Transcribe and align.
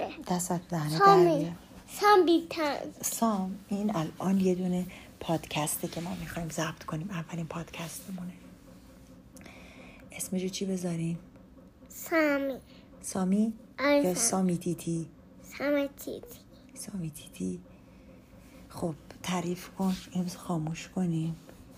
آره 0.00 0.14
دستت 0.28 0.68
دهنه 0.68 0.90
در 0.90 0.98
سامی. 0.98 1.38
بیار. 1.38 1.52
سام 1.88 2.26
بیتن 2.26 2.76
سام 3.02 3.58
این 3.68 3.96
الان 3.96 4.40
یه 4.40 4.54
دونه 4.54 4.86
پادکسته 5.20 5.88
که 5.88 6.00
ما 6.00 6.14
می‌خوایم 6.20 6.48
ضبط 6.48 6.84
کنیم 6.84 7.10
اولین 7.10 7.46
پادکستمونه. 7.46 8.32
اسمشو 10.12 10.48
چی 10.48 10.64
بذاریم؟ 10.64 11.18
سامی. 11.88 12.54
سامی؟ 13.02 13.52
آره، 13.78 13.96
یا 13.96 14.14
سامی. 14.14 14.14
سامی 14.14 14.58
تیتی 14.58 15.06
سام 15.58 15.86
تیتی 15.86 16.38
سامی 16.74 17.10
تیتی 17.10 17.60
خب 18.68 18.94
تعریف 19.22 19.68
کن. 19.68 19.96
امروز 20.14 20.36
خاموش 20.36 20.88
کنیم. 20.88 21.36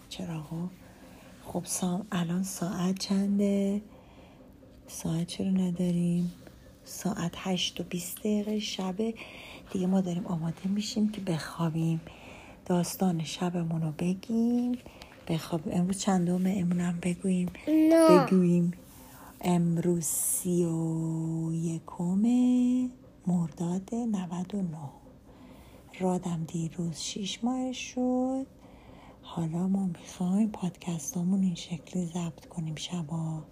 چراغو 0.08 0.68
خب 1.44 1.62
سام 1.64 2.06
الان 2.12 2.42
ساعت 2.42 2.98
چنده؟ 2.98 3.82
ساعت 4.86 5.26
چرا 5.26 5.50
نداریم؟ 5.50 6.32
ساعت 6.88 7.32
هشت 7.36 7.80
و 7.80 7.84
بیست 7.84 8.18
دقیقه 8.18 8.58
شبه. 8.58 9.14
دیگه 9.72 9.86
ما 9.86 10.00
داریم 10.00 10.26
آماده 10.26 10.68
میشیم 10.68 11.08
که 11.08 11.20
بخوابیم. 11.20 12.00
داستان 12.66 13.24
شبمون 13.24 13.82
رو 13.82 13.92
بگیم. 13.98 14.78
بخوابیم. 15.28 15.72
امروز 15.76 15.98
چندمه 15.98 16.54
امونم 16.58 16.98
بگوییم؟ 17.02 17.50
نه. 17.68 18.26
بگوییم 18.26 18.72
امروز 19.40 20.04
سی 20.04 20.64
و 20.64 21.52
یکم 21.54 22.24
مرداد 23.26 23.94
99 23.94 24.64
رادم 26.00 26.44
دیروز 26.44 27.00
شیش 27.00 27.44
ماه 27.44 27.72
شد. 27.72 28.46
حالا 29.22 29.68
ما 29.68 29.86
می‌خوایم 29.86 30.50
پادکستامون 30.50 31.42
این 31.42 31.54
شکلی 31.54 32.06
ضبط 32.06 32.46
کنیم 32.46 32.74
شبا. 32.74 33.42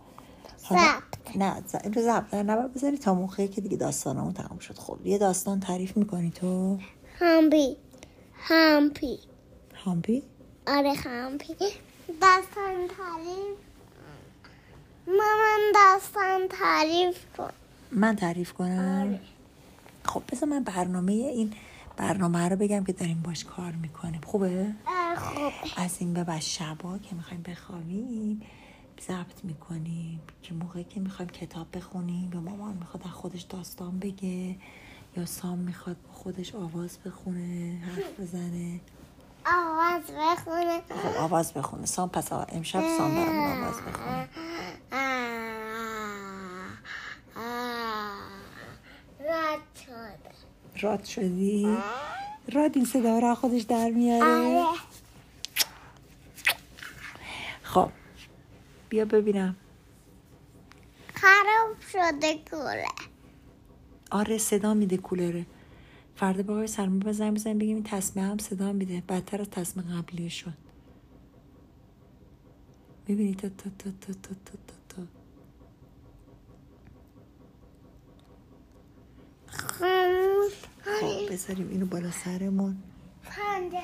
ضبط. 0.75 1.37
نه 1.37 1.62
اینو 1.84 2.02
ضبط 2.02 2.34
نه 2.34 2.43
نباید 2.43 2.74
بذاری 2.74 2.98
تا 2.98 3.15
موقعی 3.15 3.48
که 3.48 3.61
دیگه 3.61 3.77
داستانمون 3.77 4.33
تموم 4.33 4.59
شد. 4.59 4.79
خب 4.79 4.98
یه 5.05 5.19
داستان 5.19 5.61
تعریف 5.61 5.97
می‌کنی 5.97 6.30
تو؟ 6.30 6.79
همبی 7.19 7.77
همپی 8.35 9.18
هامبی 9.85 10.23
آره 10.66 10.93
همپی 10.93 11.54
داستان 12.21 12.88
تعریف 12.88 13.57
مامان 15.07 15.60
داستان 15.74 16.49
تعریف 16.49 17.16
کن. 17.37 17.51
من 17.93 18.16
تعریف 18.16 18.52
کنم؟ 18.52 19.07
آره. 19.09 19.21
خب 20.04 20.23
بذار 20.32 20.48
من 20.48 20.65
برنامه 20.65 21.13
این 21.13 21.52
برنامه 21.96 22.48
رو 22.48 22.57
بگم 22.57 22.85
که 22.85 22.93
داریم 22.93 23.23
باش 23.24 23.45
کار 23.45 23.73
می‌کنیم. 23.73 24.21
خوبه؟ 24.26 24.66
خوب 25.16 25.52
از 25.76 25.96
این 25.98 26.15
به 26.15 26.24
بعد 26.24 26.41
شبا 26.41 26.98
که 26.98 27.15
می‌خوایم 27.15 27.43
بخوابیم. 27.43 28.43
ضبط 29.01 29.45
می‌کنیم 29.45 30.21
که 30.43 30.55
موقعی 30.55 30.85
که 30.85 31.01
می‌خوایم 31.01 31.30
کتاب 31.30 31.66
بخونیم 31.77 32.30
یا 32.35 32.41
مامان 32.41 32.75
می‌خواد 32.75 33.03
از 33.07 33.13
خودش 33.13 33.43
داستان 33.43 33.99
بگه 33.99 34.57
یا 35.16 35.27
سام 35.27 35.59
می‌خواد 35.59 35.97
با 36.03 36.13
خودش 36.13 36.55
آواز 36.55 36.99
بخونه 37.07 37.83
حرف 37.85 38.21
بزنه. 38.21 38.80
آواز 39.47 40.03
بخونه. 40.19 40.80
خب 40.80 41.16
آواز 41.19 41.53
بخونه. 41.53 41.87
سام 41.87 42.09
پس 42.09 42.33
امشب 42.33 42.83
سام 42.99 43.15
برامون 43.15 43.63
آواز 43.63 43.80
بخونه. 43.80 44.29
راد 50.81 51.05
شدی؟ 51.05 51.79
راد 52.53 52.77
این 52.77 52.85
صدا 52.85 53.19
رو 53.19 53.27
از 53.27 53.37
خودش 53.37 53.63
در 53.63 53.91
میاره 53.91 54.25
آره 54.25 54.79
خب 57.63 57.91
بیا 58.88 59.04
ببینم. 59.04 59.56
خراب 61.15 61.80
شده 61.92 62.38
کوله. 62.51 62.87
آره 64.10 64.38
صدا 64.38 64.75
میده 64.75 64.97
کولره. 64.97 65.47
فردا 66.16 66.42
با 66.42 66.53
آقای 66.54 66.66
سلمه 66.66 67.04
بزنیم 67.04 67.34
بزنیم 67.34 67.59
بگیم 67.59 67.75
این 67.75 67.84
تصمیم 67.84 68.31
هم 68.31 68.38
صدا 68.38 68.72
میده. 68.72 69.03
بدتر 69.09 69.41
از 69.41 69.50
تصمیم 69.50 70.03
قبلی 70.03 70.31
شد. 70.31 70.53
ببینی 73.08 73.34
تا 73.34 73.48
تا 73.48 73.70
تا 73.78 73.91
تا 74.00 74.12
تا 74.12 74.34
تا 74.44 74.52
تا 74.66 74.75
تا. 74.88 75.02
خب 81.00 81.32
بذاریم 81.32 81.69
اینو 81.69 81.86
بالا 81.86 82.10
سرمون. 82.10 82.82
پنجره 83.25 83.80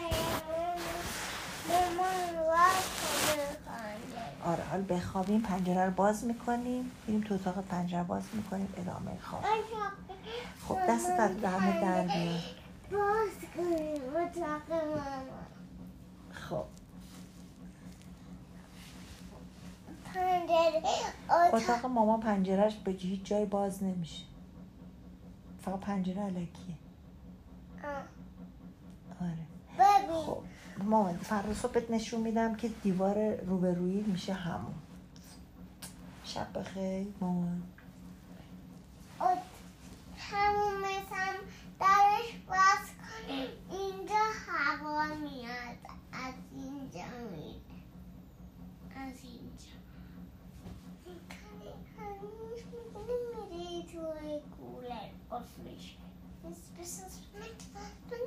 مامان 1.69 2.35
باز 2.47 2.85
کنه 3.27 3.57
حالا 4.73 4.85
بخوابیم 4.85 5.41
پنجره 5.41 5.85
رو 5.85 5.91
باز 5.91 6.25
می‌کنیم 6.25 6.91
میریم 7.07 7.23
تو 7.23 7.35
اتاق 7.35 7.65
پنجره 7.65 8.03
باز 8.03 8.23
می‌کنیم 8.33 8.75
ادامه 8.77 9.19
خواب. 9.23 9.45
خب 10.69 10.79
دست 10.89 11.11
از 11.11 11.41
دهنه 11.41 11.81
در 11.81 12.03
بیار 12.03 12.41
باز 12.93 13.31
کنیم 13.57 14.03
اتاق 14.17 14.81
خب. 16.31 16.65
پنجره 20.05 20.83
اتاق 21.53 21.87
مامان 21.87 22.21
پنجرهش 22.21 22.75
به 22.75 22.91
هیچ 22.91 23.25
جای 23.25 23.45
باز 23.45 23.83
نمیشه. 23.83 24.25
فقط 25.63 25.81
پنجره 25.81 26.23
علکیه 26.23 26.77
آره. 29.21 29.47
خب. 30.27 30.43
مامان 30.79 31.17
فردا 31.17 31.69
بهت 31.69 31.91
نشون 31.91 32.21
میدم 32.21 32.55
که 32.55 32.69
دیوار 32.69 33.37
روبرویی 33.37 34.01
میشه 34.01 34.33
همون. 34.33 34.75
شب 36.25 36.59
بخیر 36.59 37.07
مامان. 37.21 37.63
همون 40.19 40.81
مثل 40.81 41.37
درش 41.81 42.33
باز 42.49 42.89
کنیم. 43.01 43.49
اینجا 43.71 44.25
هوا 44.49 45.05
میاد. 45.15 45.79
از 46.13 46.35
اینجا 46.57 47.29
میاد. 47.31 47.63
از 48.97 49.15
اینجا. 49.23 49.73
میری 53.51 53.83
توی 53.93 54.41
کولر 54.57 55.09
قفلش 55.31 55.97
من 56.45 56.53
نمیره 58.11 58.22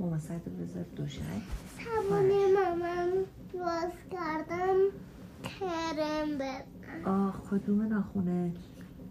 Mama 0.00 0.18
stai 0.18 0.40
tu 0.44 0.50
vizor 0.58 0.86
dușai? 0.94 1.42
Să 1.76 1.92
mă 2.08 2.20
ne 2.20 2.42
mama, 2.56 2.94
tu 3.50 3.58
ascardăm, 3.62 4.78
care 5.58 6.08
în 6.24 6.36
bet. 6.36 6.77
آه 7.04 7.42
کدوم 7.50 7.82
ناخونه 7.82 8.52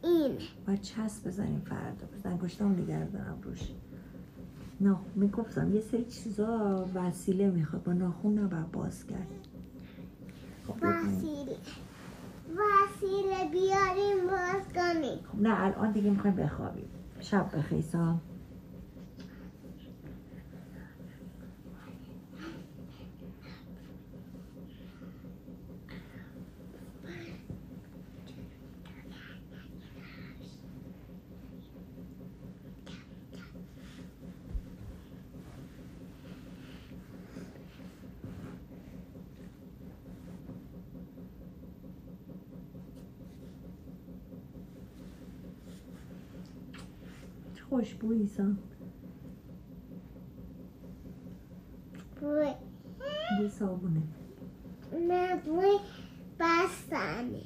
این. 0.03 0.37
باید 0.67 0.81
چسب 0.81 1.27
بزنیم 1.27 1.61
فردا. 1.65 2.07
بزن 2.15 2.37
پشتم 2.37 2.71
نگه 2.71 3.05
دارم 3.05 3.37
روش. 3.43 3.71
نه 4.81 4.95
می‌گفتم 5.15 5.73
یه 5.75 5.81
سری 5.81 6.05
چیزا 6.05 6.85
وسیله 6.93 7.49
می‌خواد. 7.51 7.83
با 7.83 7.93
ناخون 7.93 8.39
نباید 8.39 8.71
باز 8.71 9.05
کرد. 9.05 9.27
خب. 10.67 10.73
وسیله. 10.81 11.55
وسیله 12.49 13.51
بیاریم 13.51 14.27
باز 14.27 14.73
کنیم. 14.75 15.19
خب 15.31 15.41
نه 15.41 15.63
الان 15.63 15.91
دیگه 15.91 16.09
می‌خوایم 16.09 16.35
بخوابیم. 16.35 16.87
شب 17.19 17.57
بخیر 17.57 17.81
سام 17.81 18.21
خوشبویی 47.69 48.27
سام. 48.27 48.57
بوی. 52.21 52.53
بوی 53.39 53.49
صابونه. 53.49 54.01
نه 55.07 55.35
بوی 55.35 55.77
بستنی. 56.39 57.45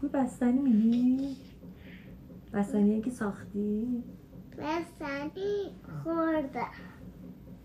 بوی 0.00 0.10
بستنی 0.10 0.58
میگی؟ 0.58 1.36
بستنی 2.52 3.00
که 3.02 3.10
ساختی؟ 3.10 4.02
بستنی 4.58 5.70
خورده. 6.04 6.66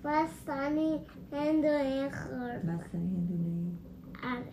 بستنی 0.04 1.00
هندونه 1.32 2.10
خورده. 2.10 2.74
بستنی 2.74 3.16
هندونه 3.16 3.72
آره 4.24 4.52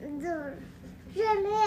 دور 0.00 0.52
جله 1.14 1.64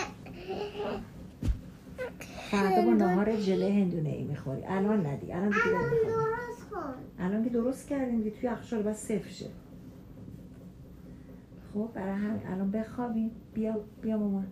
فردا 2.51 2.81
با 2.81 2.91
هندونه. 2.91 3.13
نهار 3.13 3.34
ژله 3.45 3.73
هندونه 3.73 4.09
ای 4.09 4.23
می‌خوری. 4.23 4.65
الان 4.65 5.05
ندی. 5.05 5.33
الان 5.33 5.49
دیگه. 5.49 5.63
درست 5.63 6.69
کن. 6.69 6.93
الان 7.19 7.43
که 7.43 7.49
درست 7.49 7.87
کردیم 7.89 8.17
دیگه 8.17 8.31
توی 8.31 8.49
یخچال 8.49 8.83
باید 8.83 8.95
صفر 8.95 9.29
شه. 9.29 9.49
خب 11.73 11.89
برای 11.93 12.13
همین 12.13 12.47
الان 12.47 12.71
بخوابیم. 12.71 13.31
بیا 13.53 13.79
بیا 14.01 14.17
مامان. 14.17 14.47